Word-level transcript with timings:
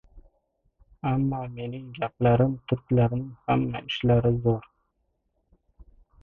Ammo 1.09 1.41
mening 1.57 1.83
gaplarim 1.97 2.55
turklarning 2.71 3.29
hamma 3.51 3.83
ishlari 3.91 4.33
zo‘r. 4.49 4.67